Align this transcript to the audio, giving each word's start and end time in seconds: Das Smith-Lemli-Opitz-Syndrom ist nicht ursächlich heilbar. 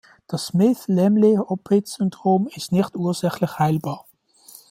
Das 0.25 0.47
Smith-Lemli-Opitz-Syndrom 0.47 2.47
ist 2.47 2.71
nicht 2.71 2.95
ursächlich 2.97 3.59
heilbar. 3.59 4.07